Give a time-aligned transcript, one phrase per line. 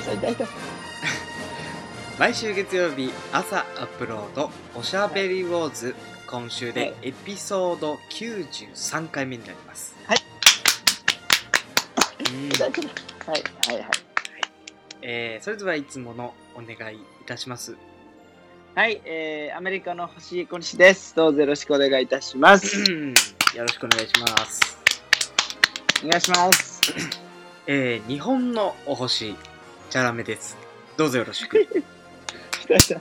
[0.00, 0.30] した。
[0.30, 0.48] 痛い。
[2.18, 5.96] 毎週月曜日朝アップロードおしゃべりウォーズ
[6.28, 10.18] 今週でエピソード93回目になりますはい
[12.32, 13.90] うんはいはいはい。
[15.02, 17.76] えーそれではいつものお願いいたします
[18.76, 21.14] はい、えー、アメリカの星小西です。
[21.14, 22.76] どうぞよろしくお願いいたします。
[22.90, 24.76] うんよろしくお願いします
[26.04, 26.80] お願いします。
[27.66, 29.34] えー日本のお星
[29.94, 30.56] チャラメです
[30.96, 31.84] どうぞよろしく痛い
[32.80, 33.00] 痛い。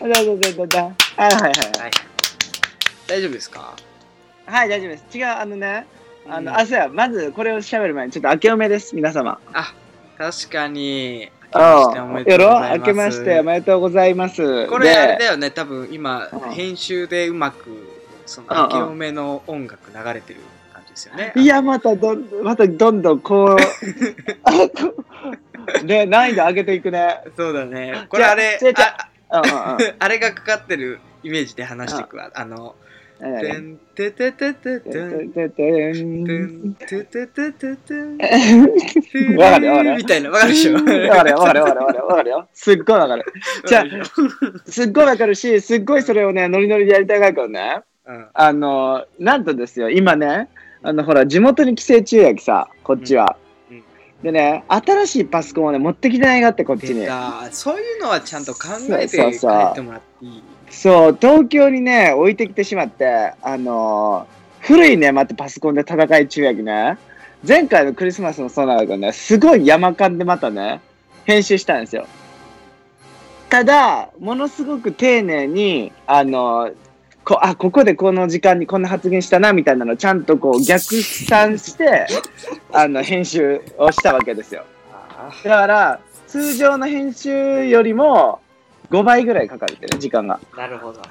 [0.00, 0.82] あだだだだだ。
[0.82, 1.52] はいはいはい。
[1.52, 1.90] はい
[3.06, 3.74] 大丈夫ですか？
[4.46, 5.04] はい、大丈夫です。
[5.18, 5.86] 違う、あのね、
[6.26, 9.38] あの、うんあ、そうや、まずこれを喋る前に、ちょっと明けおめです、皆様。
[9.52, 9.74] あ
[10.16, 14.66] 確かにあ明あ、よろ明けましておめめでとうございます。
[14.68, 17.92] これあれだで、よね多分今うん編集でうまく
[18.24, 20.40] その明けおめの音楽流れてる
[20.72, 23.56] 感じですよねいや、またどん、またどんどんこう、
[24.44, 25.04] あこう
[25.84, 27.20] ね、難易度上げていくね。
[27.36, 28.58] そうだねこれあれ
[29.28, 29.94] あうんうんうん。
[29.98, 32.76] あれがかかってるイメージで話していくわあの
[33.18, 38.16] 「何々てんてててててんててててんんてててててん」
[39.38, 42.48] わかるよわかるよみたいなわかるでしょわかるよ、わかるよ、わかるよ、わかるよ。
[42.52, 43.24] すっごいわかる。
[43.66, 43.84] じゃ
[44.66, 47.80] すっごいわかるし、すっごいそれをね、ノリノリでやりたいからね。
[48.06, 50.48] うんあの、なんとですよ、今ね、
[50.82, 53.36] あの、ほら、地元に帰省中やきさ、こっちは。
[54.22, 57.06] でね、新しいパソコンをね、持ってきてないがって、こっちに
[57.50, 59.40] そういうのはちゃんと考えて帰っ
[59.74, 60.42] てもらっていい？
[60.70, 64.26] そう、東京にね、置いてきてしまって、あの
[64.60, 66.98] 古いね、またパソコンで戦い中やきね。
[67.46, 70.80] 前回のクリスマスもそうなんだけどね、すごい山間でまたね、
[71.24, 72.06] 編集したんですよ。
[73.48, 76.72] ただ、ものすごく丁寧に、あの
[77.26, 82.06] こあ、ここでこの時間にこんな発言したな、みたいなのをちゃんとこう逆算して、
[82.72, 84.62] あの、編集をしたわけですよ。
[85.42, 88.38] だから、通常の編集よりも
[88.90, 90.38] 5倍ぐらいかかるってね、時間が。
[90.56, 91.02] なるほど。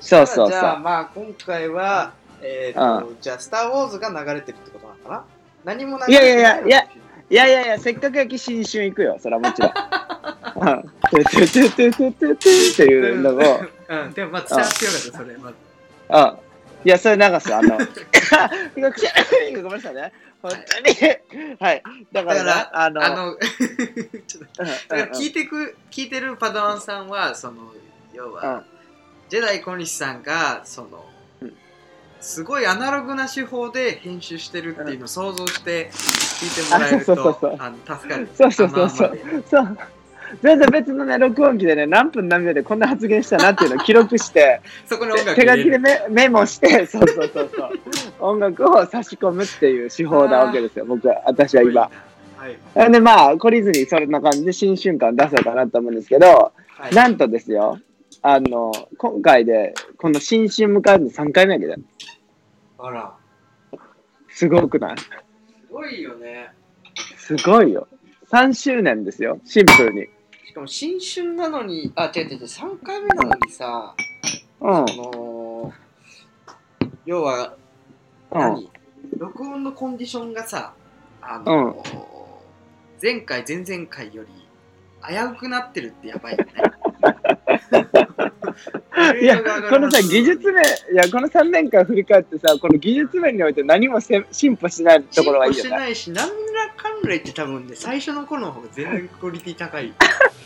[0.00, 5.24] そうそうそうじゃあまあ今回は、えーとじゃあ「スター・ウォーズ」が流れてるってことなのか
[5.64, 5.74] な？
[5.74, 6.80] 何も流れてないいやいやいやいや
[7.30, 9.72] いやいやいや、せっかくやき新春行くよ、それはもちろん。
[10.56, 10.90] うん。
[11.10, 12.36] てててててててっ
[12.76, 14.00] ていうのを、うん。
[14.00, 15.56] うん、でもまあ伝わってよかったそれまず
[16.84, 17.54] いや、それ流す。
[17.54, 17.76] あの、 ご
[18.76, 20.12] めんなさいね。
[20.40, 21.56] 本当に。
[21.58, 21.82] はい。
[22.12, 23.36] だからあの、あの
[24.26, 27.72] ちょっとうんだからうん聞いてく聞いてるパドワンさんはその
[28.12, 28.62] 要は、
[29.28, 31.04] ジェダイ小西さんがその、
[31.42, 31.54] うん
[32.20, 39.78] すごいアナログな手法で編集してるっていうのを想像して聞いてもらえるとあの助かるそうそうそうそう。
[40.42, 47.70] 全然別のね、録音機でね、何分何秒でこんな発言したなっていうのを記録して、 そこに音楽手書きでメメモして、 そうそうそうそう。
[48.20, 51.90] 音楽を差し込むっていう手法なわけですよ、僕は、私は今。
[52.36, 52.92] はい。
[52.92, 56.94] でまあ、懲りずにそんな感じで新春感出そうかなと思うんですけど、はい。
[56.94, 57.78] なんとですよ、
[58.22, 61.74] あの、今回で、この新春迎えるの3回目やけど、
[62.78, 63.12] あら。
[64.28, 64.98] すごくない？
[64.98, 65.06] す
[65.72, 66.50] ごいよね。
[67.16, 67.88] すごいよ。
[68.30, 70.06] 3周年ですよ、シンプルに。
[70.48, 73.94] しかも新春なのにあ違う違う違う3回目なのにさ、
[74.62, 74.74] うん。
[74.74, 75.74] あの
[77.04, 77.54] 要は
[78.30, 78.40] うん。
[78.40, 78.70] 何、
[79.18, 80.72] 録音のコンディションがさ
[81.20, 81.84] あの、
[83.02, 84.30] 前回前々回より
[85.06, 86.52] 危うくなってるってやばいよね
[89.20, 95.54] いや、このさ、技術面、いや、この3年間振り返ってさ、この技術面において何もせ進歩しないところがいい。
[95.54, 99.92] 進歩してないし何らかんら言って多分ね最初の頃の方が全然クオリティ高い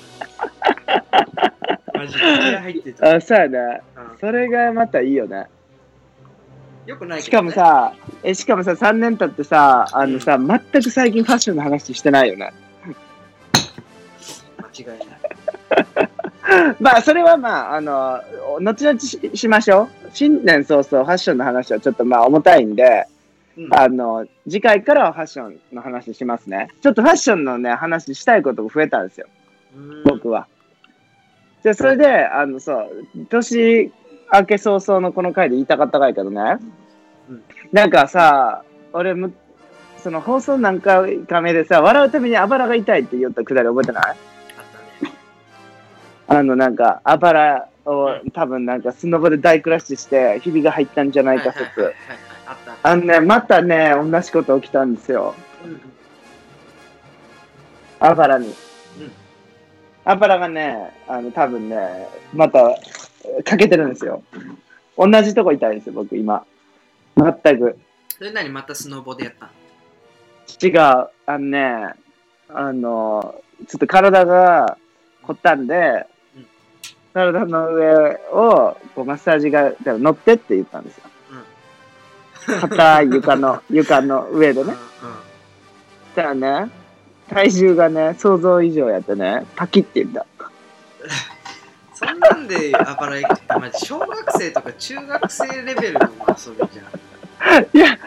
[1.95, 3.83] マジで入ってた、あ、そうやね。
[3.97, 5.47] うんそれがまたいいよね。
[6.87, 12.53] よくないしけど、ね、かもさ、え、しかもさ、3年経ってさ、あのさ、全く最近ファッションの話してないよね。
[14.59, 16.09] 間違いない
[16.81, 18.20] まあ、それはまあ、あの、
[18.61, 19.88] 後々ししましょう。
[20.12, 23.06] 新年早々ファッションの話はちょっとまあ重たいんで、
[23.56, 26.69] うんあの、次回からはファッションの話しますね。
[26.81, 29.26] ちょっとファッションのね、話したいことも増えたんですよ、
[29.76, 30.47] うん僕は。
[31.62, 33.93] じゃあ、それで、あの、そう、年
[34.32, 36.59] 明け早々のこの回で言いたかったかいけどね、
[37.29, 37.43] うん。
[37.70, 39.32] なんかさ、俺む、
[39.99, 44.17] その放送何回か目でさ、笑うためにあばらが痛いって言ったくだり覚えてない？
[46.26, 51.94] あの、なんか、あばらを多分なんかスノボで大クラッシュして、ひびが入ったんじゃないか説。
[52.82, 55.35] あのね、またね、同じこと起きたんですよ。
[58.00, 58.53] あばらに。
[60.06, 62.76] うんあばらがね、あの、多分ね、また、
[63.44, 64.22] かけてるんですよ。
[64.99, 66.44] 同じとこ痛いんですよ、僕、今。
[67.16, 67.78] 全く。
[68.08, 69.52] それ何またスノボでやったの
[70.60, 71.08] 違う。
[71.26, 71.94] あのね、
[72.49, 74.76] あの、ちょっと体が
[75.22, 76.06] 凝ったんで
[76.37, 76.46] うん、
[77.14, 81.04] 体の上をこうマッサージが乗ってって言ったんですよ。
[82.60, 84.72] 硬い床の、床の上でね。
[84.72, 86.70] そしたらね、
[87.32, 90.26] 体重がね、想像以上やってね、パキって言った。
[91.94, 97.99] そんなんであばら焼きってマジ小学生とか中学生レベルの遊びじゃん いや、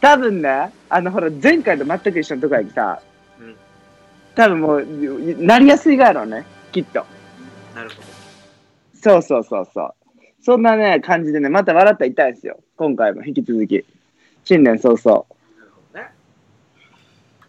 [0.00, 3.00] 多分ね、あの、ほら、前回と全く一緒のとこやきさ、
[3.40, 3.56] うん
[4.34, 4.84] 多分もう、
[5.38, 7.06] なりやすいがやろうね、きっと。
[7.74, 8.02] なるほど
[9.00, 9.94] そうそうそうそう。
[10.42, 12.58] そんなね、感じでね、また笑ったら痛いんですよ。
[12.76, 13.84] 今回も引き続き。
[14.44, 15.26] 新年早々。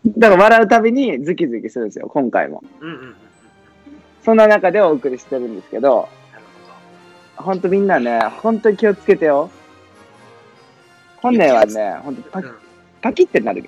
[0.06, 2.64] だから笑うたびにズキズキするんですよ、今回も。
[2.80, 3.16] うんうんうんうん
[4.26, 6.10] そんな中でお送りしてるんですけど、
[7.36, 9.52] ほほんとみんなね、ほんとに気をつけてよ。
[11.18, 12.56] 本年はね、ほんとパうん
[13.04, 13.66] パキってなるよ。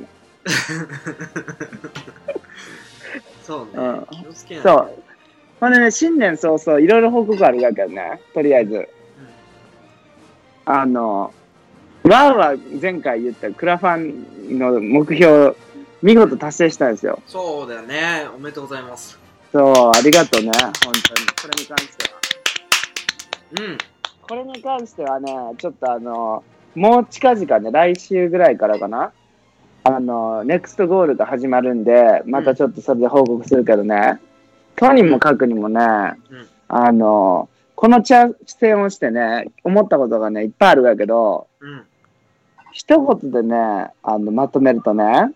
[3.44, 4.90] そうね、うん気をつけないそう。
[5.60, 8.20] ほんでね、新年早々、いろいろ報告あるわけよね。
[8.34, 8.90] とりあえず。
[10.66, 11.32] あの、
[12.02, 15.56] ワンは前回言ったクラファンの目標、
[16.02, 17.20] 見事達成したんですよ。
[17.26, 19.18] そうだよねおめでとうございます
[19.52, 20.94] そう、ありがとうね、本当に。
[20.94, 22.20] これに関しては。
[23.68, 23.78] うん
[24.30, 26.44] これに関してはね、ちょっとあの、
[26.76, 29.14] もう近々ね、来週ぐらいからかな。
[29.86, 34.20] あの、ネクストゴールが始まるんで、またちょっとそれで報告するけどね、
[34.76, 41.84] とにもかくにもね、うんあの、この挑戦をしてね、思ったことがね、いっぱいあるわけど、うん
[42.74, 45.32] 一言でね、あの、まとめるとね、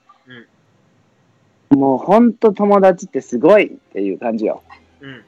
[1.81, 4.62] もうほんと友達ってすごいっていう感じよ。
[5.01, 5.24] うん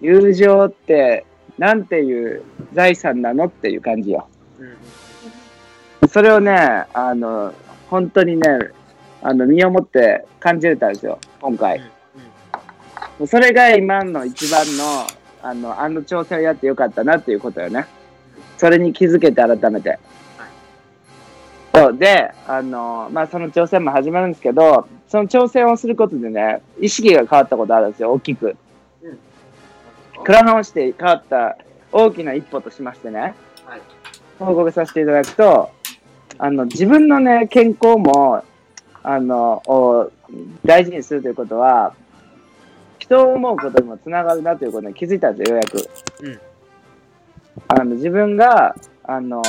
[0.00, 1.26] 友情って
[1.58, 2.42] なんていう
[2.72, 4.26] 財産なのっていう感じよ。
[6.02, 7.52] うんそれをね、あの、
[7.90, 8.42] 本当にね、
[9.22, 11.82] あの、身をもって感じれたんですよ、今回。
[13.26, 15.06] それが今の一番の、
[15.42, 17.86] あの、あの挑戦をやってよかったなっていうことよね。
[18.56, 19.98] それに気づけて改めて。
[21.74, 28.56] そうで、あの、まあ、その挑戦も始まるんですけど、その挑戦をすることでね、意識が変わったことあるんですよ、大きく。
[30.24, 31.56] クラファンをして変わった
[31.92, 33.34] 大きな一歩としましてね、はい
[34.40, 35.70] 報告させていただくと、
[36.36, 38.42] あの、自分のね、健康も、
[39.04, 40.10] あの、を
[40.64, 41.94] 大事にするということは、
[42.98, 45.90] 人を思うことにもつながるなということに気づいたんですよ、ようやく。
[46.24, 46.40] うん
[47.68, 48.74] あの、自分が、
[49.04, 49.42] あの、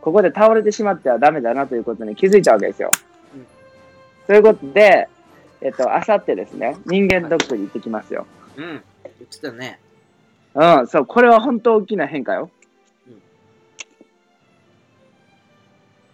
[0.00, 2.90] ここで倒れてしまってはダメだなということに気づいたわけですよ。
[4.28, 5.08] うんということで、
[5.60, 8.26] えっと、あさってですね、人間ドックに行ってきますよ。
[8.56, 8.80] うん言
[9.24, 9.78] ってたね
[10.54, 12.50] うん、そう、これは本当大きな変化よ。
[13.08, 13.22] うん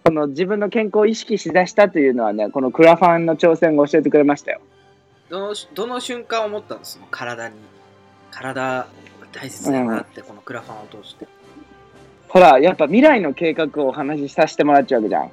[0.03, 4.61] この自分の健康を意識しだしたというのはね、このクラファンの挑戦が教えてくれましたよ。
[5.29, 7.55] どのどの瞬間思ったんです体に
[8.33, 8.89] 体
[9.33, 11.29] 大切だなってこのクラファンを通して
[12.29, 15.33] ほら、やっぱ未来の計画をお話しさせてもらっちゃうわけじゃん。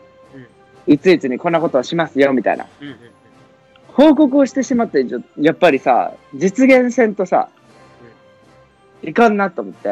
[0.87, 2.65] いついつにこんなことをしますよ、みたいな。
[2.81, 2.95] うんうん
[3.97, 5.03] 報告をしてしまって、
[5.39, 7.49] やっぱりさ、実現せんとさ、
[9.01, 9.89] いかんなと思って、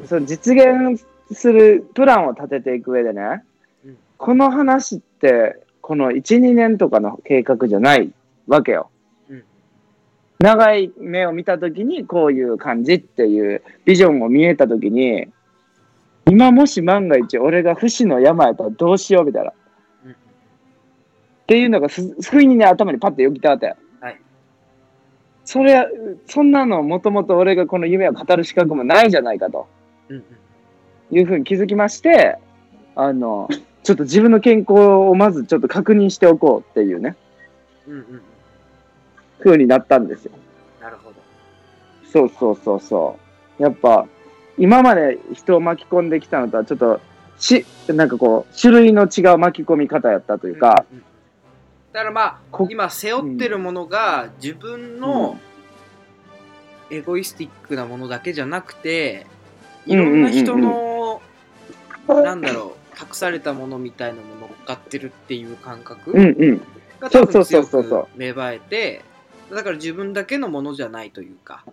[0.00, 0.06] うん。
[0.06, 3.44] その実現するプランを立てていく上でね、
[3.84, 3.98] うん。
[4.16, 8.10] この話って、この1、2年とかの計画じゃない
[8.46, 8.88] わけよ。
[9.28, 9.44] うん。
[10.38, 15.28] 長い目を見たときに、こういう感じっていうビジョンを見えたときに、
[16.30, 19.52] 今もし万が一俺が不死の山やったらどうしようみたいな。
[21.50, 23.66] っうんていうのがす不意にね、頭にパッてよぎったわけ。
[24.00, 24.20] はい
[25.44, 25.84] それ、
[26.26, 29.66] そんなのもともと俺がこの夢を語る資格もないじゃないかと。
[30.08, 30.24] うんうん
[31.12, 32.38] いうふうに気づきまして、
[32.94, 33.48] あの、
[33.82, 37.16] ちょっと自分の健康をまずちょっと確認しておこうっていうね、
[37.88, 38.22] うんうんうん
[39.42, 40.32] 風になったんですよ。
[40.80, 41.16] なるほど
[42.04, 43.18] そうそうそうそ
[43.58, 43.62] う。
[43.62, 44.06] やっぱ、
[44.58, 47.00] 今まで人を巻き込んできたのとはちょっと、
[47.38, 51.04] し、なんかこう、種類の違う巻き込み方やったというか、うんうん
[51.92, 55.38] だからまあこ今背負ってるものが自分の
[56.90, 59.26] エゴイスティックなものだけじゃなくて
[59.86, 61.22] いろんな人の
[62.06, 66.12] なんだろう託されたものみたいなものを乗っかってるっていう感覚。
[67.00, 69.02] が多分そうそ強うそうそうく芽生えて
[69.50, 71.64] だから自分だけのものじゃないというか、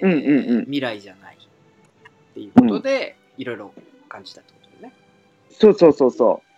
[0.00, 3.74] うんうんうん未来じゃないっていうことで、いろいろ
[4.08, 4.94] 感じたってことでね。
[5.50, 6.49] そうそうそうそう。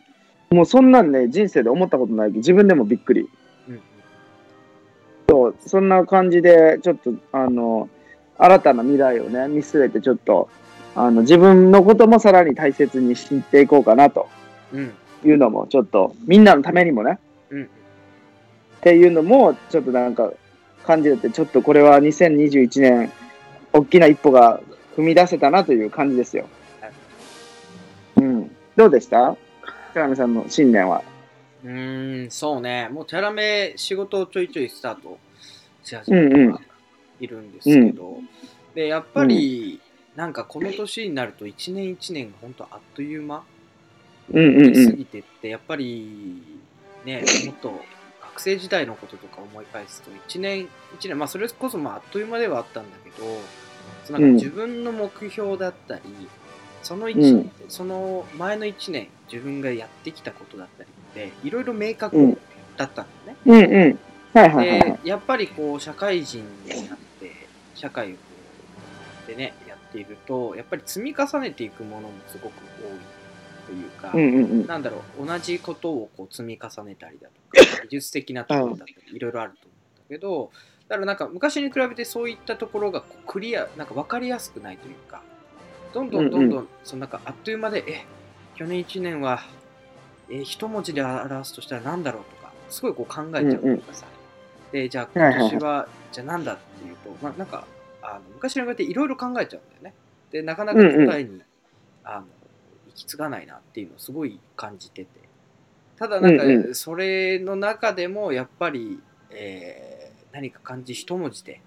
[0.53, 3.29] もうそんなんね、人生で思ったことないけど、自分でもびっくり。
[3.69, 3.81] うん。
[5.29, 7.89] そう、そんな感じで、ちょっと、あの、
[8.39, 10.49] 新たな未来をね、見据えて、ちょっと、
[10.95, 14.29] あの、自分のこともさらに大切にしていこうかなと。
[14.73, 14.93] うん。
[15.25, 17.19] いうのも、ちょっと、みんなのためにもね、
[17.51, 17.63] うん。
[17.65, 17.67] っ
[18.81, 20.33] ていうのも、ちょっとなんか、
[20.85, 23.13] 感じれて、ちょっとこれは2021年、
[23.73, 24.61] 大きな一歩が
[24.97, 26.47] 踏み出せたなという感じですよ。
[26.81, 26.93] はい。
[28.17, 28.51] うん。
[28.75, 29.37] どうでした？
[29.95, 31.03] 田辺さんの新年は。
[31.65, 32.89] うーん、そうね。
[32.91, 35.19] もうキャラメ仕事をちょいちょいスタート
[35.85, 36.61] し始めては
[37.21, 38.19] いるんですけど、
[38.75, 39.81] で、やっぱり、
[40.17, 43.43] なんかこの年になると一年一年が本当あっという間
[44.33, 44.91] うんうんうん。
[44.91, 46.43] 過ぎてって、やっぱり
[47.05, 47.81] ね、もっと
[48.21, 56.03] 学生時代のこととか思い返すと、一年一年、まあそれこそまああっという間ではあったんだけど、なんか自分の目標だったり、
[56.83, 62.39] その一、うんその前の1年、自分がやってきたことだったりって、いろいろ明確
[62.77, 63.37] だったんだよね。
[63.47, 63.99] うんうん。
[64.35, 67.33] はいはいはいはで、やっぱりこう、社会人になって、
[67.75, 68.17] 社会を
[69.27, 73.13] でね、やっていると、やっぱり積み重ねていくものもすごく多い
[73.67, 74.21] というか、い。
[74.21, 74.67] うんうんうん。
[74.67, 80.51] なんだろう、同じことをこう積み重ねたりだとか、 技術的なところだったり、いろいろあると思うんだけど、
[80.89, 85.23] だからなんか昔に比べてそういったところがこうクリア、なんか分かりやすくないというか、
[85.93, 88.05] どんどんどんどん、そのなんかあっという間で、え、
[88.55, 89.41] 去年1年は、
[90.31, 94.07] え、一文字で表すとしたら何だろうとか、すごいこう考えちゃうというかさ、
[94.73, 97.67] で、じゃあ今年は、じゃあ何だっていうと、まあなんか、
[98.03, 99.95] あの昔に比べていろいろ考えちゃうんだよね。
[100.31, 101.43] で、なかなか答えに、
[102.05, 102.27] あの
[102.89, 105.11] 行き継がないなっていうのをすごい感じてて。
[105.99, 111.61] ただなんか、それの中でもやっぱり、えー何か漢字一文字で、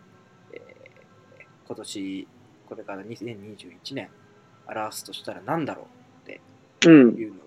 [0.52, 2.28] えー今年
[2.68, 4.10] これから2021年
[4.68, 5.88] 表すとしたら何だろ
[6.86, 7.44] うんうっていうのを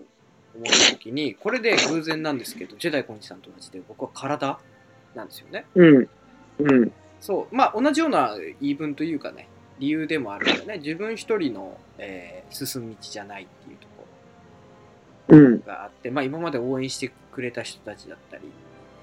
[0.55, 4.59] 思った時にこれで偶然なんですけどジェダイ小西さんと同じで僕は体
[5.15, 6.09] なんですよねうん。
[6.59, 6.91] うん。
[7.21, 9.47] そうまあ同じような言い分というかね
[9.79, 14.05] 理由でもあるんだよね自分一人の、えー進む道じゃないっていうとこ
[15.29, 15.61] ろうん。
[15.61, 18.43] があって、まあ、今まで応援してくれた人たちだったり、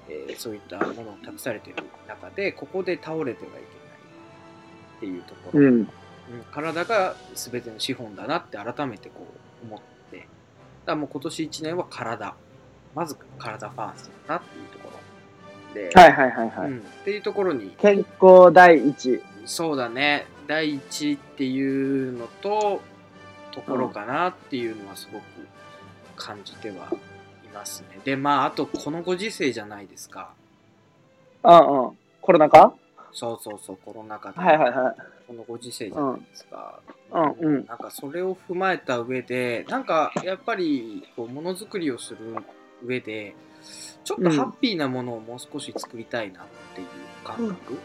[0.09, 3.59] えーそういったものを託されている中でここで倒れてはいけない
[4.97, 5.65] っていうところ、うん。
[5.65, 5.89] うん
[6.51, 9.25] 体が全ての資本だなって改めてこ
[9.63, 9.79] う思っ
[10.11, 10.27] てだか
[10.87, 12.35] らもう今年1年は体
[12.95, 14.97] まず体ファーストだなっていうところ
[15.73, 16.71] で、はいはいはいはい。
[16.71, 19.21] うん、っていうところに健康第一。
[19.45, 22.81] そうだね第一っていうのと
[23.51, 25.23] ところかなっていうのはすごく
[26.15, 27.99] 感じてはいますね。
[28.03, 30.31] でまああとこのご時世じゃないですか。
[31.43, 31.97] うんうん。
[32.21, 32.73] コロナ禍
[33.17, 34.95] そうそうそうコロナ禍で、はいはいはい。
[35.25, 36.79] このご時世じゃないですか。
[37.11, 42.17] うんうんなんかそれを踏まえた上でなんかやっぱりこうものづくりをする
[42.85, 43.33] 上で
[44.03, 46.43] ちょっとハッピーなものをもう少し作りたいなっ
[46.75, 46.87] ていう
[47.23, 47.79] 感覚、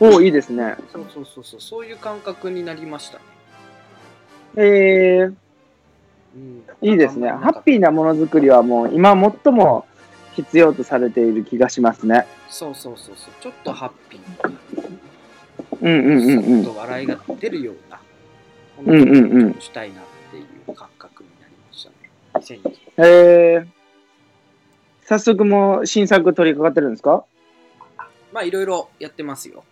[0.00, 0.76] おお、いいですね。
[0.92, 3.24] そうそうそうそうそういう感覚になりましたね。
[4.56, 5.34] えー、
[6.34, 7.30] うん、いいですね。
[7.30, 9.14] ハッピーなものづくりはもう今
[9.44, 9.86] 最も
[10.36, 12.26] 必要とされている気がしますね。
[12.48, 14.96] そうそうそうそうちょっとハッピー
[15.82, 18.00] うんうんうんうんちょっと笑いが出るような
[18.86, 22.60] うんうんうんしたいなっていう感覚になりましたね。
[22.62, 23.66] 2020えー、
[25.06, 27.24] 早速もう新作取り掛かってるんですか？
[28.32, 29.64] まあいろいろやってますよ。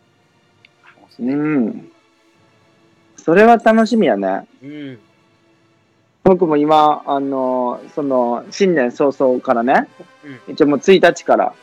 [1.21, 1.90] うん。
[3.16, 4.47] それは楽しみやね。
[4.62, 4.99] うん。
[6.25, 9.88] 僕も今、あのその、新年早々からね、
[10.25, 11.54] うん一応もう1日から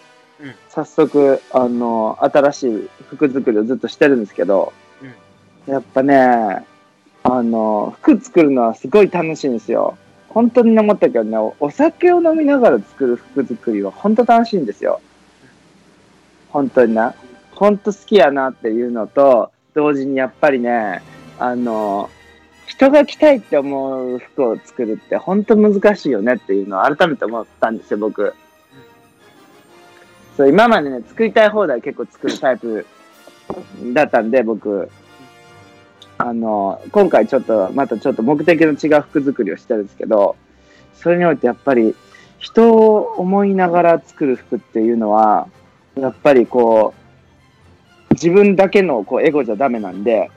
[0.42, 4.74] うん、早速、あの新しい服作りをずっとしてるんですけど、
[5.68, 6.66] やっぱね、
[7.24, 9.98] あの服作るのはすごい楽しいんですよ。
[10.30, 15.00] 本当に思ったけどね、おお酒を飲みながら作る服作りは本当楽しいんですよ。
[16.50, 17.14] 本当にな。
[17.54, 21.04] 本当好きやなっていうのと、同時にやっぱりね、
[21.38, 22.10] あの
[22.72, 28.34] 人が着たいって思う服を作るって本当難しいよねっていうのを改めて思ったんですよ、僕。
[30.38, 32.86] そう、今までね、作りたい放題結構作るタイプ
[33.94, 34.90] だったんで、僕。
[36.18, 40.38] あの、今回ちょっと、またちょっと目的の違う服作りをしてるんですけど、
[40.94, 41.94] それにおいてやっぱり、
[42.40, 45.50] 人を思いながら作る服っていうのは、
[45.96, 46.94] やっぱりこ
[48.10, 50.32] う、自分だけのこうエゴじゃダメなんで、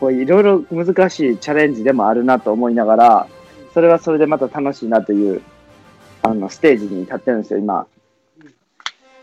[0.00, 3.26] こういろいろ難しいチャレンジでもあるなと思いながら、
[3.74, 5.42] それはそれでまた楽しいなという、
[6.22, 7.86] あの、ステージに立ってるんですよ、今。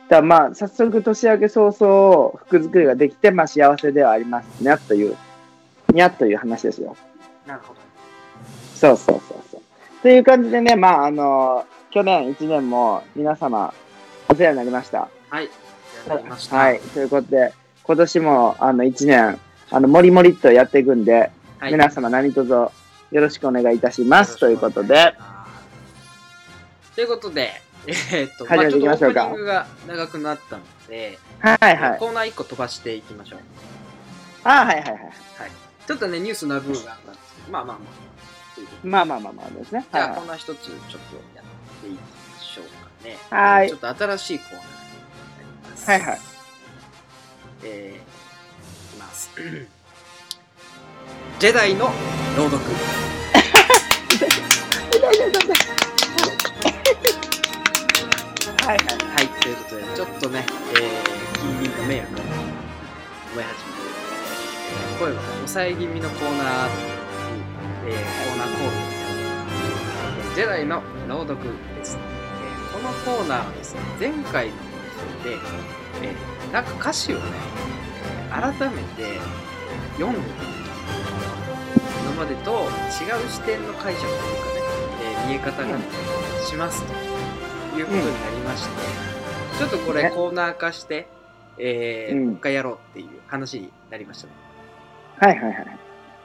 [0.10, 5.16] だからまあ、早速年明け早々、服作りができて、まあ幸せではありますね、という、
[5.94, 6.96] にゃっという話ですよ。
[7.48, 7.80] なるほど。
[8.76, 9.62] そうそうそうそう。
[10.02, 13.74] という感じでね、まあ、あの、去年1年も皆様、
[14.30, 15.08] お世話になりました。
[15.30, 15.50] はい。
[16.08, 16.58] やりました。
[16.58, 16.80] はい。
[16.80, 17.54] ということで、
[17.84, 19.40] 今年も、あの、1年、
[19.74, 21.72] あの、もりもりっとやっていくんで、はい。
[21.72, 22.72] 皆様何卒よ
[23.12, 24.38] ろしくお願いいたします。
[24.38, 25.16] ということで、。
[26.96, 27.50] ということで、
[27.88, 32.00] えーっと、始めていきましょうかちょっとオープニングが長くなったので、はいはい。
[32.00, 33.40] コーナー1個飛ばしていきましょう。
[34.44, 35.00] あはいはいはい。
[35.88, 37.88] ちょっとね、ニュースの部分があったんですけど、まあまあまあ。
[38.84, 39.88] まあまあまあまあですね。
[39.92, 40.98] じゃあ、ーナー一つちょっと
[41.36, 43.18] やっていきましょうかね。
[43.32, 44.70] はいちょっと新しいコーナーにな
[45.66, 45.90] ります。
[45.90, 46.20] はいはい。
[47.64, 48.13] えー、
[49.14, 49.30] ます。
[51.40, 51.92] ジェダイの
[52.36, 52.60] 朗読。
[58.66, 58.78] はいはい。
[58.78, 60.80] はい、ということで、ちょっとね、えー、
[61.40, 62.32] 近隣の迷惑を思
[63.42, 63.82] い始めて、
[64.74, 66.74] えー声が抑え気味のコーナーに、
[67.88, 68.74] えー、コーナーコール
[70.26, 71.38] えージェダイの朗読
[71.78, 71.98] です。
[71.98, 74.62] えーこのコーナーはですね、前回の放
[75.20, 75.38] 送で、
[76.02, 77.24] えーなんか歌詞をね、
[78.34, 79.20] 改めて
[79.98, 80.32] 読んでみる
[82.02, 82.66] 今までと違
[83.26, 84.62] う視点の解釈というかね、
[85.04, 85.78] えー見え方が
[86.44, 88.70] しますということになりまして、
[89.58, 91.08] ちょっとこれねコーナー化して、
[91.58, 94.34] えーうんもう一回やろうっていう話になりましたね。
[95.18, 95.66] はいはいはい。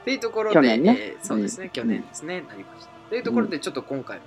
[0.01, 2.91] っていうところで、ねえーそうですね、うん去年ですね、なりました。
[3.09, 4.25] というところで、ちょっと今回も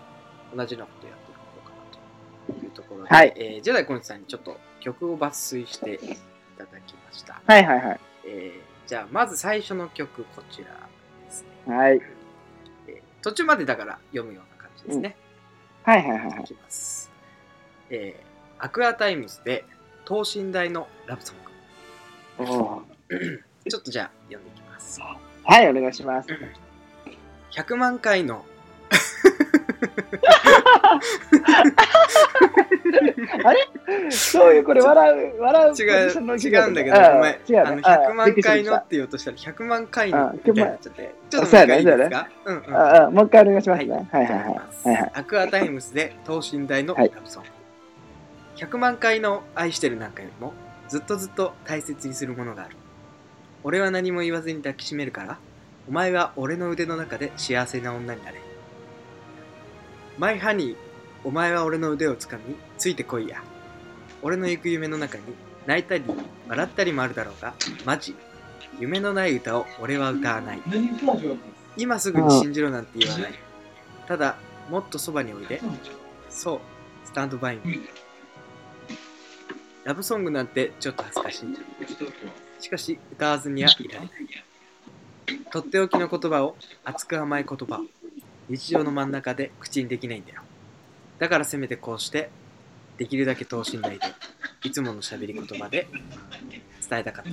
[0.56, 1.74] 同じようなことやっていこうか
[2.54, 5.98] なというところで、はいえージェダイコニさんにちょっと曲を抜粋してい
[6.66, 7.42] ただきました。
[7.46, 8.00] はいはいはい。
[8.26, 10.68] えーじゃあ、まず最初の曲、こちら
[11.26, 11.76] ですね。
[11.76, 12.02] はい。
[12.88, 15.16] えー途中までだから読むような感じですね。
[15.84, 16.44] はいはいはいはいい。
[16.44, 17.12] きます。
[17.90, 18.24] えー
[18.64, 19.66] アクアタイムズで
[20.06, 22.52] 等身大のラブソング。
[22.52, 22.84] お
[23.70, 25.00] ちょっとじゃあ読んでいきます。
[25.02, 26.30] ーはい、お願いします。
[27.52, 28.46] 100万回の
[34.12, 37.34] そういう、これ、笑う、笑う違う違うんだけど、あごめん。
[37.34, 41.16] 違うねあのあ100万回のって言おうとしたら100万回のあみたいになっちゃって。
[41.30, 42.28] ちょっともう一回いいですか？
[42.46, 42.76] うんうん。
[42.76, 44.08] ああもう一回お願いしますはいね。
[44.12, 45.12] はいはいはい。
[45.14, 47.50] アクアタイムズで等身大のラはいブソング。
[48.58, 50.54] 100万回の愛してるなんかよりも
[50.88, 52.76] ずっとずっと大切にするものがある。
[53.64, 55.38] 俺は何も言わずに抱きしめるから、
[55.88, 58.38] お前は俺の腕の中で幸せな女になれ。
[60.18, 60.76] マイハニー、
[61.24, 63.44] お前は俺の腕をつかみ、ついてこいや。
[64.24, 65.24] 俺の行く夢の中に
[65.66, 66.04] 泣いたり
[66.48, 67.54] 笑ったりもあるだろうが、
[67.86, 68.16] マジ。
[68.80, 70.62] 夢のない歌を俺は歌わない。
[71.78, 73.34] 今すぐに信じろなんて言わない。
[74.08, 74.38] ただ、
[74.70, 75.62] もっとそばにおいで。
[76.30, 76.60] そう、
[77.06, 77.82] スタンドバイミー。
[79.84, 82.64] ラブソングなんてちょっと恥ずかしい。
[82.64, 84.10] しかし、歌わずにはいられない。
[85.52, 87.86] とっておきの言葉を、熱く甘い言葉を、
[88.50, 90.42] 日常の真ん中で口にできないんだよ。
[91.22, 92.32] だからせめてこうして、
[92.98, 94.00] できるだけ等身大で、
[94.64, 95.88] いつもの喋り言葉で
[96.90, 97.26] 伝えたかっ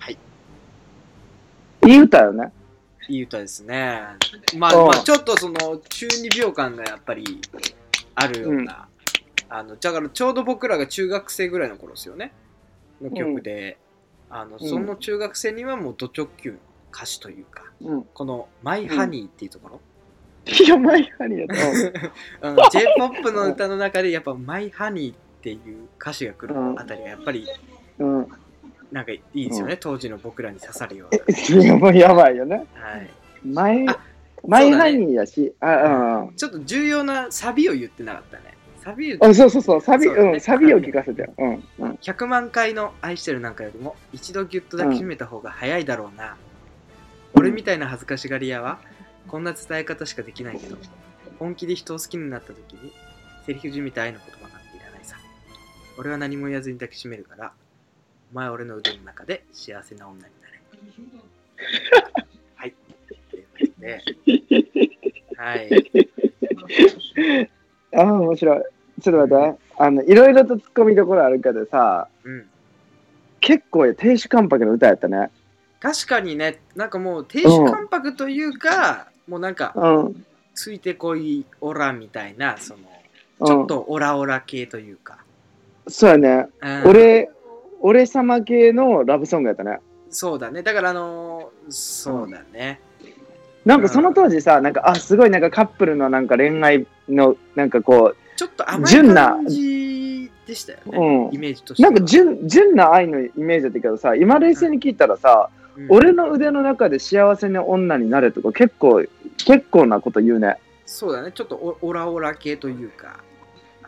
[0.00, 0.08] た。
[1.86, 2.50] いい歌よね。
[3.10, 4.00] いい歌ですね。
[4.56, 7.38] まあ、うんまあ、ちょっとその中二病感がやっぱり
[8.14, 8.88] あるような、
[9.50, 12.32] あのだからちょうど僕らが中学生ぐらいの頃ですよね
[13.02, 13.76] の曲で、
[14.30, 16.58] あのうんその中学生にはもうド直球の
[16.94, 18.04] 歌詞というか、うん。
[18.04, 19.80] この「マイハニーっていうところ、
[20.46, 21.48] いや、マイハニーやっ
[22.40, 22.48] た。
[22.48, 27.46] うん J−POP の歌の中でやっぱ「マイハニーっていう歌詞が来るあたりがやっぱり
[27.98, 28.18] うん。
[28.18, 28.28] うん。
[28.92, 32.66] なんかいいですよね、当時の僕らに刺さるよういや、もうやばいよね。
[32.74, 33.10] な、はい、
[33.44, 33.98] マイあ、
[34.46, 36.36] マイハニーやし、あ、うん。
[36.36, 38.54] ちょっと重要なサビを言ってなかったね
[38.84, 41.34] サビをあ、そうそうそう、サビ、そうだねうん、サビを聞かせてよ。
[41.36, 41.64] うん。
[41.80, 41.90] うん。
[42.00, 46.36] 100万回の愛してるなんかよりも一度ギュッと抱きしめた方が早いだろうな、
[47.34, 48.78] 俺みたいな恥ずかしがり屋は
[49.28, 50.76] こんな伝え方しかできないけど
[51.38, 52.92] 本気で人を好きになった時に
[53.44, 55.16] セリフじみた愛の言葉なんていらないさ。
[55.98, 57.52] 俺は何も言わずに抱きしめるから
[58.32, 60.60] お前は俺の腕の中で幸せな女になれ。
[62.56, 62.74] はい。
[63.30, 64.02] ということで。
[65.36, 65.70] はい。
[67.96, 68.62] あ、面白い。
[69.00, 69.60] ちょっと待って。
[69.78, 72.48] あの、いろいろと突っ込みどころあるけどさ、うん。
[73.40, 75.30] 結構亭主関白の歌やったね。
[75.80, 76.60] 確かにね。
[76.74, 80.26] なんかもう亭主関白というか、もうなんかうん。
[80.54, 82.80] ついてこいオラみたいなその
[83.40, 83.46] うん。
[83.46, 85.18] ちょっとオラオラ系というか、
[85.88, 86.48] そうやね。
[86.60, 86.82] うん。
[86.88, 87.30] 俺、
[87.80, 89.78] 俺様系のラブソングやったね。
[90.08, 90.62] そうだね。
[90.62, 92.80] だからあのーそうだね、
[93.66, 101.34] なんかその当時さ、なんか、あ、すごいなんかカップルのなんか恋愛の、なんかこちょっと甘い純な感じでしたよね、うん。
[101.34, 101.90] イメージとしう、ては。
[101.90, 109.04] なんか純、純な愛のイメージだったけどさ、今冷静に聞いたらさ、うん俺の腕の中で幸せな女になれとか結構、
[109.44, 110.56] 結構なこと言うね。
[110.86, 113.18] そうだねちょっとオオラオラ系というか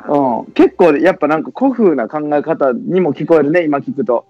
[0.09, 0.53] うん。
[0.53, 4.27] 結構やっぱなんか古風な考え方にも聞こえるね、今聞くと。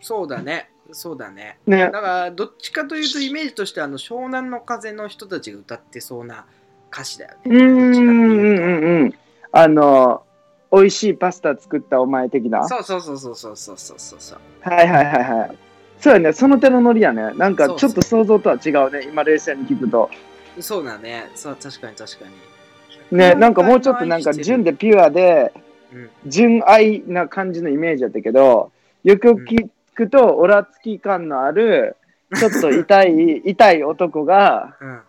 [0.00, 1.90] そうだねそうだねねだ。
[1.90, 6.44] からどっちかというとイメージとしてあの湘南の風の人たちが歌ってそうな
[6.92, 9.14] 歌詞だよねうんうんうんうんうん。
[9.52, 10.22] あの、
[10.72, 12.66] 美味しいパスタ作ったお前的な。
[12.68, 14.38] そうそうそうそうそうそうそうそうそう。
[14.60, 15.65] はいはいはいはい。
[16.00, 17.32] そうやね、その手のノリやね。
[17.34, 20.10] なんかちょっと想像とは違うね、今冷静に聞くと。
[20.60, 21.30] そうだね。
[21.34, 22.24] そう、確かに確か
[23.10, 23.18] に。
[23.18, 25.52] ね、なんかもうちょっとなんか純でピュアで、
[25.92, 26.10] うん。
[26.26, 28.72] 純愛な感じのイメージやったけど、
[29.04, 31.96] よく聞くと、オラつき感のある、
[32.34, 35.00] ちょっと痛い、 痛い男が、うん。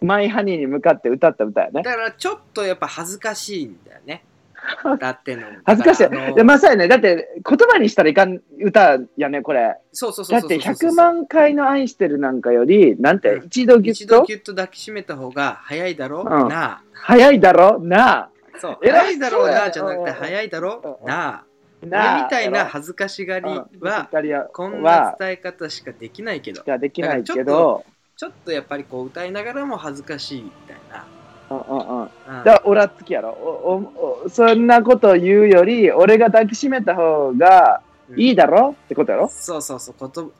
[0.00, 1.82] マイハニーに向かって歌った歌やね。
[1.82, 4.22] だからちょっとやっぱ恥ずかしいんだよね。
[4.94, 5.46] 歌ってんの。
[5.64, 6.04] 恥ずかしい。
[6.04, 6.88] いやまさやね。
[6.88, 9.76] だって、言葉にしたらいかん歌やね、これ。
[9.92, 14.04] そうそうそうだって、100万回の愛してるなんかより、なんて、うん一度ギュッと？
[14.04, 16.22] 一度ギュッと抱きしめた方が早いだろ？
[16.22, 17.78] ううんな早いだろ？
[17.80, 18.30] なあ。
[18.58, 18.78] そう。
[18.82, 19.44] 偉い早いだろ？
[19.44, 20.98] うなじゃなくてうん早いだろ？
[21.02, 21.28] うなあ。
[21.34, 21.44] あ。
[21.86, 24.08] なみたいなや恥ずかしがりろは、
[24.54, 27.84] こんなは伝え方しかできないけどし、かできないけど、
[28.16, 31.04] ちょっとやっぱりこう歌いながらも恥ずかしいみたいな。
[31.50, 33.30] うんうんだから、オラつきやろ。
[33.30, 34.28] おおお。
[34.28, 37.82] そんなこと言うより、俺が抱きしめた方が
[38.16, 38.74] いいだろ？
[38.84, 39.28] ってことやろ？
[39.28, 39.94] そうそうそう。
[39.98, 40.32] こと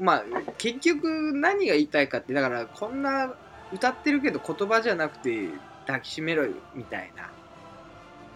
[0.00, 0.24] まあ
[0.58, 3.34] 結局何が言いたいかってだからこんな
[3.72, 5.48] 歌ってるけど言葉じゃなくて
[5.86, 7.28] 抱きしめろよみたいな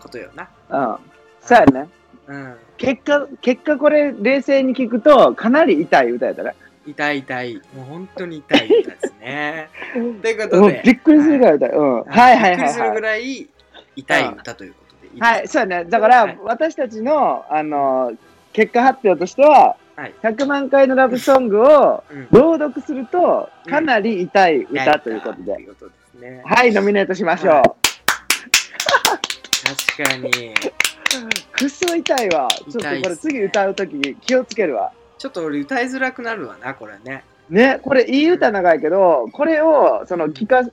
[0.01, 0.49] ことよな。
[0.71, 0.97] うん。
[1.41, 1.89] そうやね。
[2.27, 2.57] うん。
[2.77, 6.55] 結果、結果これ冷静に聞くと、かなり痛い歌やったね。
[6.91, 9.69] 痛い痛いもう本当に痛い歌ですね
[10.23, 11.71] ということうんでびっくりするぐらい痛い。
[11.71, 12.03] うん。
[12.05, 13.03] はいはいはいびっくりするぐはい。
[13.03, 13.49] らい
[13.97, 15.85] 痛い歌ということでいいですかはい、そうやね。
[15.91, 18.13] だから、はい私たちの、あの、
[18.53, 25.57] 結果発表としては、はい100万回のラブソングをうん朗読すると、かなり痛い歌ということで。
[26.45, 27.55] はい、ノミネートしましょう。
[27.55, 27.63] はい
[29.99, 30.55] 確かに
[31.53, 32.49] くっそ痛いわ。
[32.49, 34.93] ちょっとこれ次歌うとき気をつけるわ。
[35.19, 40.69] ちょっと俺歌いづらくなるわなこれねね、これいい歌長いけど、これを、その、聞か、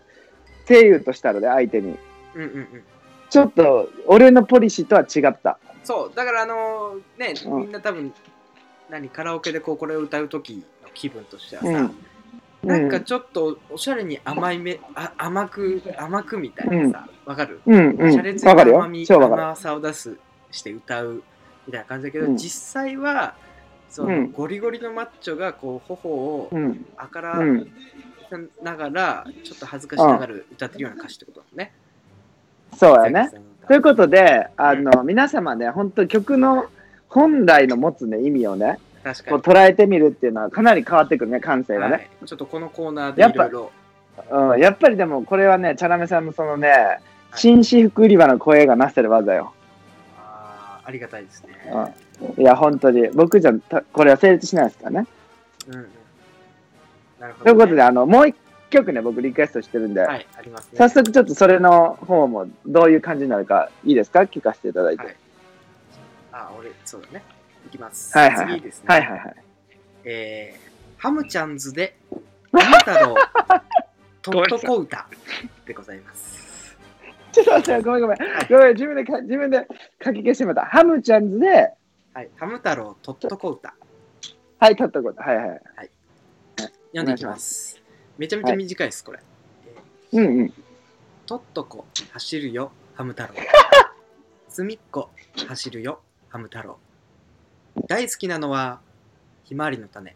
[0.68, 1.98] 声優としたらね、相手に。
[2.36, 2.84] うんうんうん
[3.28, 5.58] ちょっと、俺のポリシーとは違った。
[5.84, 8.14] そうだからあのねうんみんな多分
[8.90, 11.96] 何カラオケでこうこれを歌う時の気分としてはさ、うん。
[12.64, 17.62] なんかちょっとおしゃれに甘いめあ甘く甘くみたいなさわ、かる？
[17.66, 18.12] うん、うん。
[18.12, 18.88] シャレつ甘。
[18.88, 19.06] み。
[19.08, 20.18] 甘さを出す
[20.52, 21.24] して歌う
[21.68, 23.36] みたいな感じだけど、うん実際は
[23.96, 26.86] その、うんゴリゴリのマッチョがこう頬をうん。
[26.98, 27.72] あからうん。
[28.62, 31.72] ながらちょっと恥ずかしながら歌ってるような歌詞ってことだね。
[32.76, 33.32] そうやね。
[33.68, 36.66] ということで、あの、皆様ね、本当曲の
[37.08, 38.80] 本来の持つね、意味をね、
[39.30, 39.40] こう。
[39.40, 42.10] 捉えてみるっていうのはかなり変わってくるね、感性がはね。
[42.22, 43.72] い、ちょっとこのコーナーでいろいろ
[44.52, 44.60] うん。
[44.60, 47.00] やっぱりでも、これはね、チャラメさんのそのね、
[47.36, 49.54] 紳士服売り場の声がなせる技よ。
[50.18, 51.96] あーありがたいですね。
[52.22, 52.42] うん。
[52.42, 53.08] いや、本当に。
[53.10, 55.08] 僕じゃ、たこれは成立しないですからね。
[55.68, 55.88] うんうん。
[57.20, 57.46] なるほど、ね。
[57.46, 58.36] ということで、あの、もう一
[58.70, 60.78] 曲ね、僕リクエストしてるんで、はい、ありますね。
[60.78, 64.22] 早速ちょっとそれの方もどういう感じになるかいいですか？
[64.22, 65.06] 聞かせていただいて。
[65.06, 65.16] はい
[66.38, 67.24] あ、俺、そうだね。
[67.66, 68.18] いきます。
[68.18, 68.86] はいはいはい次ですね。
[68.90, 69.36] はいはいはい。
[70.04, 71.96] えー、ハムちゃんズで、
[72.52, 73.16] ハム太郎、
[74.22, 75.08] とっとこ歌
[75.66, 76.76] でございます。
[77.32, 78.18] ちょっと待って、ごめんごめん。
[78.50, 79.66] ごめん、自分でか自分で
[80.04, 80.66] 書き消してまた。
[80.66, 81.72] ハムちゃんズで、
[82.16, 83.76] はい、ハム太郎、とっとこ歌。
[84.58, 85.22] はい、取ったこと。
[85.22, 85.60] はいはい。
[86.92, 87.82] 読んでいきます。
[88.18, 89.20] めちゃめちゃ短いです、これ。
[90.14, 90.54] うんうん。
[91.26, 93.34] とっとこ走るよ、ハム太郎。
[94.48, 95.10] すみっこ
[95.46, 96.00] 走るよ、
[96.30, 96.80] ハム太郎。
[97.90, 98.80] 大好きなのは、
[99.44, 100.16] ひまわりの種。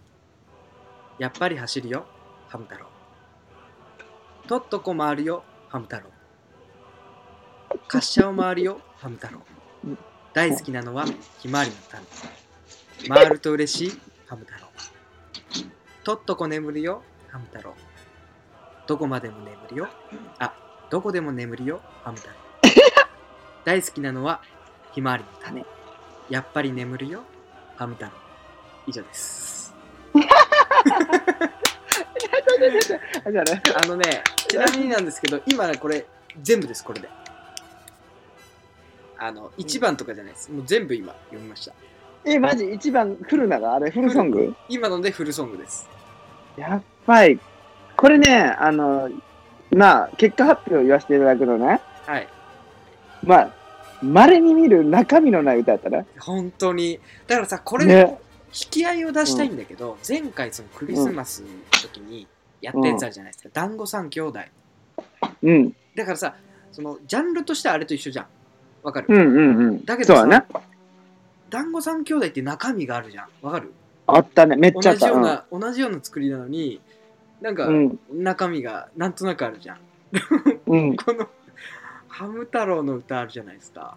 [1.18, 2.06] やっぱり走るよ、
[2.48, 2.88] ハム太郎。
[4.48, 6.04] とっとこ回るよ、ハム太郎。
[7.92, 9.42] 滑車を回るよ、ハム太郎。
[10.34, 11.06] 大好きなのは、
[11.40, 12.04] ひまわりの種。
[13.08, 14.70] 回ると嬉しい、ハム太郎。
[16.04, 17.74] とっとこ眠るよ、ハム太郎。
[18.88, 19.88] どこまでも眠るよ。
[20.38, 20.54] あ、
[20.90, 22.36] どこでも眠るよ、ハム太郎。
[23.66, 24.42] 大好きなのは、
[24.92, 25.66] ひまわりの種。
[26.30, 27.24] やっぱり眠るよ、
[27.76, 28.12] ハム太郎。
[28.88, 29.74] 以上です。
[33.76, 36.06] あのね、ちなみになんですけど、今これ、
[36.42, 37.10] 全部です、これで。
[39.20, 40.52] あの、1番とかじゃないです。
[40.52, 41.74] もう全部今、読みました。
[42.26, 42.66] え、マジ？
[42.74, 44.56] 一番フルながあれ、フルソング？
[44.68, 45.88] 今のでフルソングです。
[46.58, 47.40] やっぱり、
[47.96, 49.10] これね、あの、
[49.72, 51.82] まあ、結果発表を言わせていただくのね。
[52.06, 52.28] はい。
[53.24, 53.54] まあ、
[54.02, 56.06] 稀に見る中身のない歌やったね。
[56.20, 57.00] 本当に。
[57.28, 58.20] だからさ、これ、ね。
[58.52, 61.48] 引き合いを出したいんだけど、前回そのクリスマスの
[61.84, 62.28] 時に
[62.62, 64.40] やったやつあるじゃないですか、団子三兄弟
[65.44, 65.76] うん。
[65.96, 66.36] だからさ
[66.72, 68.26] そのジャンルとしてはあれと一緒じゃん
[68.84, 69.86] わかる、うんうんうん。
[69.86, 70.46] だけどさそうだね。
[71.50, 73.74] 団子三兄弟って中身があるじゃんわかる？
[74.08, 74.56] あったね。
[74.56, 75.08] めっちゃあった。
[75.08, 76.82] 同じような、同じような作りなのに
[77.42, 78.00] なんかうん。
[78.12, 79.78] 中身がなんとなくあるじゃん
[80.68, 80.96] うん。
[80.98, 81.28] この
[82.08, 83.96] ハム太郎の歌あるじゃないですか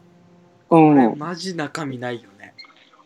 [0.70, 2.54] うんこれマジ中身ないよね。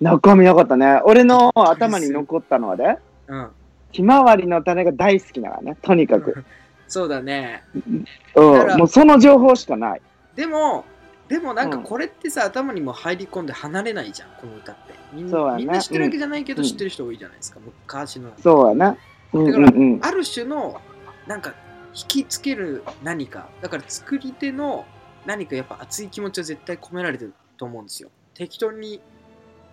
[0.00, 1.00] 中身なかったね。
[1.04, 3.48] 俺の頭に残ったのはね、うん。
[3.92, 6.44] ひまわりの種が大好きだからね、とにかく。
[6.88, 7.64] そうだね。
[7.74, 10.02] うん、だからもうその情報しかない。
[10.36, 10.84] でも、
[11.28, 14.94] でもなんかうんこれってさ、頭にも入り込んで離れないじゃん、この歌って。
[15.12, 18.32] みんそうやねみんな知ってるわけじゃないけどうん知ってる人多いじゃないですか、昔の。
[18.40, 18.96] そうやな。
[19.32, 19.98] うんだからうんうん。
[20.02, 20.80] ある種の、
[21.26, 21.54] なんか、
[21.94, 23.48] 引きつける何か。
[23.60, 24.84] だから作り手の
[25.24, 28.10] 何かやっぱ熱い気持ちは絶対込められてると思うんですよ。
[28.34, 29.00] 適当に、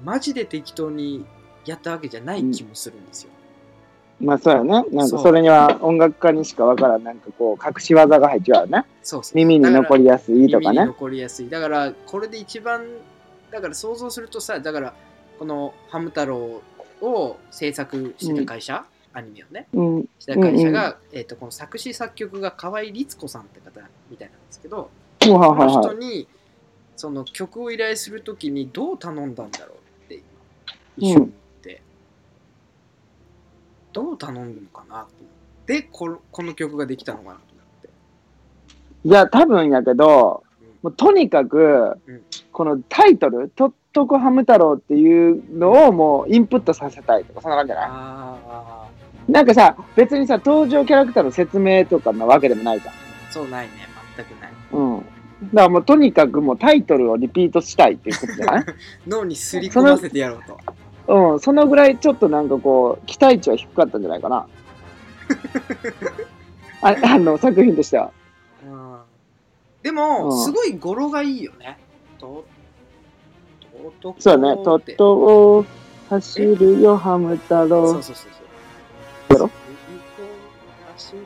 [0.03, 1.25] マジで適当に
[1.65, 3.29] やったわけじゃない気もするんですよ。
[4.23, 4.85] まあそうやね。
[4.91, 8.85] なんかそれには音楽家にしかわからん、なんかこう、隠し技が入っちゃうよね。
[9.01, 10.85] そうそう耳に残りやすいとか耳にね。
[10.85, 12.85] 残りやすいだからこれで一番
[13.51, 14.93] だから想像するとさだから
[15.37, 16.61] この「ハム太郎」
[17.01, 20.09] を制作してた会社、アニメをねうん。
[20.19, 25.81] した会社が、えー、とこの作詞作曲が河合律子さんって方みたいなんですけどはいこの。
[25.81, 26.27] 人に
[26.95, 30.23] その曲を依頼するときにどう頼んだんだろうって
[30.97, 31.33] 一緒に思って、
[33.93, 35.87] どう頼んだのかなと思って。
[35.91, 37.89] このこの曲ができたのかなと思って。
[39.05, 40.43] いや、多分やけど、
[40.81, 47.81] もうとにかくうん、このタイトル、とっとこハム太郎っていうのをもうインプットさせたいとか、そんな感じじゃな。
[47.85, 48.87] いあ
[49.29, 52.93] なんかさ、別にさ、登場キャラクターの説明とかなわけでもないじゃん。
[52.93, 52.97] あ
[53.31, 53.73] そうないね。
[54.17, 54.51] 全くない。
[54.73, 54.99] うん。
[54.99, 55.07] だか
[55.53, 58.65] らもうとにかくもうタイトルをリピートしたいっていうことじゃない？
[59.07, 60.57] 脳にすり込ませてやろうと。
[61.07, 64.47] うん、そのぐらいちょっとなんかこう、期待値は低かったんじゃないかな。
[66.81, 68.11] ああの、作品としては。
[69.83, 71.77] でも、うんすごい語呂がいいよね。
[72.17, 72.45] と、
[74.01, 75.65] と、と、そうだね、とっってとを
[76.09, 78.03] 走るよ、ハム太そう郎そう。
[78.03, 79.33] そうそう。
[79.33, 79.49] やろ
[80.95, 81.23] 走るよ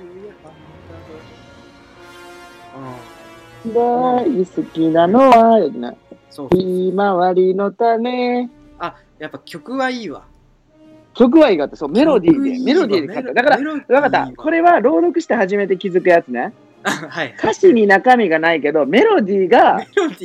[3.70, 3.74] ん。
[3.74, 5.98] 大好きなのは、よね、
[6.32, 6.50] そう。
[6.56, 8.50] ひまわりの種。
[9.20, 10.26] あ、やっぱ曲はいいわ。
[11.14, 13.34] 曲はいいがあって、そう、メロディーで、曲いいわメロディーで書いた。
[13.34, 14.32] だから、メロディーわかった。
[14.36, 16.54] これは朗読して初めて気づくやつね。
[16.84, 17.34] あはい。
[17.38, 19.80] 歌詞に中身がないけど、メロディーが。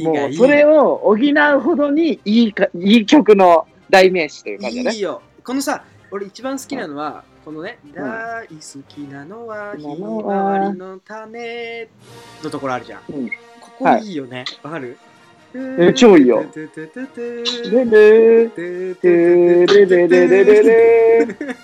[0.04, 4.96] もうそれを補うほどにいいかいい曲の代名詞という感じだね。
[4.96, 5.22] いいよ。
[5.44, 11.88] このさ、俺一番好きなのは、このね、ん大好きなのはひまわりの種
[12.44, 13.00] のところあるじゃん。
[13.08, 14.44] うんここいいよね。
[14.62, 14.98] わ、かる？
[15.54, 16.44] え超いいよ。
[16.52, 21.56] トゥトゥトゥトルゥルトゥトゥルルルルルル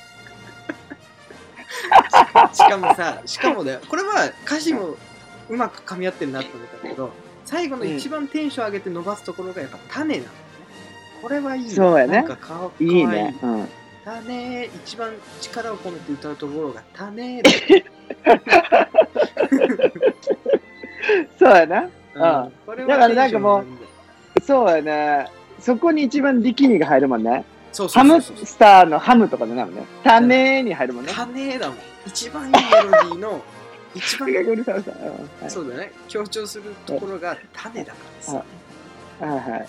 [2.52, 3.80] しかもさ、しかもだよ。
[3.88, 4.96] これは歌詞も
[5.48, 7.10] うまく噛み合ってるなと思ったけど、
[7.44, 10.48] 最後の一番テンション上げて伸ばすところがやっぱ種なんだよね。
[11.22, 13.34] これはいいよそうやねなんかかわいいね。
[13.42, 13.68] うん。
[14.04, 17.50] 種一番力を込めて歌うところが種だ
[21.38, 21.82] そうやな。
[21.82, 23.66] うんこれはだからなんかもう
[24.48, 25.26] そうやね。
[25.60, 27.44] そこに一番力みが入るもんね。
[27.70, 29.84] そうそハムうそうそうスターのハムとかでなるね。
[30.02, 31.12] 種に入るもんね。
[31.14, 33.42] 種だもん一番いいメロディーの
[33.94, 38.44] 一番うるさいうるさいうんはいそうだね強調するところが種だからさ
[39.20, 39.62] はいはい。
[39.62, 39.66] あ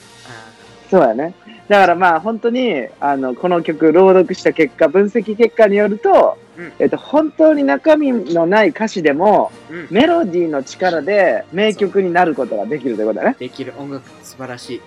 [0.90, 1.34] そうやね。
[1.68, 6.74] だからまあ本当にあのこの曲朗読した結果、分析結果によると、うん。
[6.80, 9.88] えっと、本当に中身のない歌詞でもーうん。
[9.92, 13.36] メロディーの力で名曲になることができるということだね。
[13.40, 14.78] できる音楽素晴らしい。
[14.78, 14.84] うん。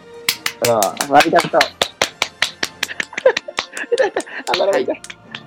[1.17, 1.61] ありがとう。
[4.63, 4.87] あはい。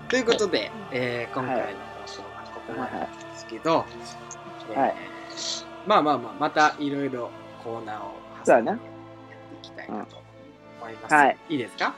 [0.10, 1.74] ということで、えー今回のはい
[2.06, 3.86] 放送はここまでなんですけど、
[4.72, 4.96] えーはい。
[5.86, 7.30] まあまあまあまたいろいろ
[7.64, 8.86] コーナーを挟んでやって
[9.62, 10.18] いきたいなと
[10.82, 11.94] 思います、はい、いいですか？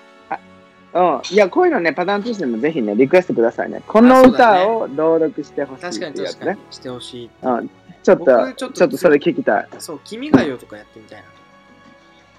[0.93, 1.21] うん。
[1.31, 3.81] いや、こういうのね、パターンとしてもぜひね、リクエストくださいね。
[3.87, 6.59] この歌を朗読してほしい確かに確かに。
[6.71, 7.69] してほしいうん。
[8.03, 9.67] ちょっと、僕ちょっとちょっとそれ聞きたい。
[9.79, 11.25] そう君が代とかやってみたいな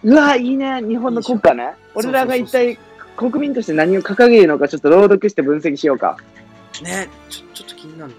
[0.02, 0.80] うわ、いいね。
[0.82, 1.74] 日本の国歌ね。
[1.94, 2.78] 俺らが一体
[3.16, 6.16] 国民として何を掲げるのか、ちょっと朗読して分析しようか。
[6.82, 8.16] ねちょちょっと気になるね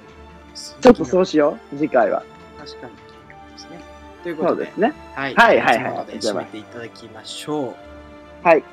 [0.82, 2.24] ちょっとそうしよう、次回は。
[2.58, 3.80] 確かに気になりますね
[4.24, 4.94] ということでそうですね。
[5.16, 7.76] はいはいはいはい締めていただきましょう
[8.44, 8.64] はい。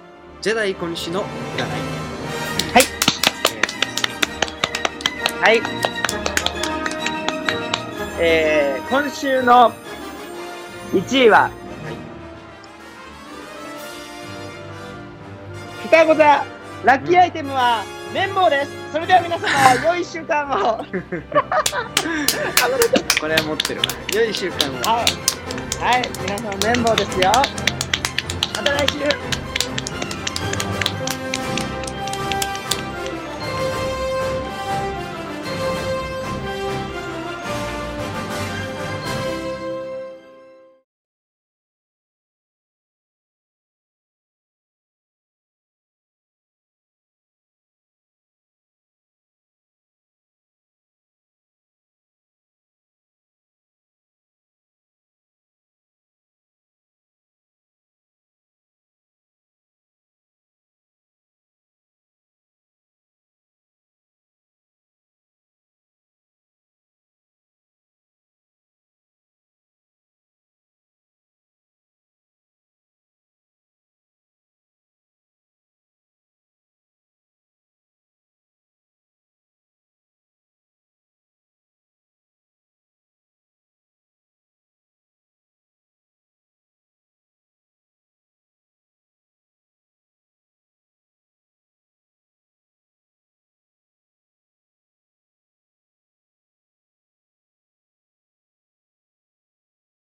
[0.41, 1.23] ジェダイ小西の
[1.57, 1.69] 占い
[2.73, 3.07] はい
[5.41, 5.61] はい。
[8.19, 9.73] えー、今週の
[10.93, 11.51] 1位は、
[15.85, 16.25] 双子座
[16.85, 18.71] ラッキーアイテムは綿棒です。
[18.93, 19.49] それでは皆様、
[19.85, 20.79] 良い週間を。
[23.21, 25.05] これは持ってるわ良い習慣をはい。
[25.83, 27.33] はい、皆様綿棒ですよ。
[28.57, 29.46] また来週。